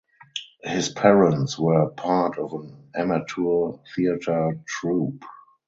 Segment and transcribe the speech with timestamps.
[0.63, 5.23] His parents were part of an amateur theatre troupe.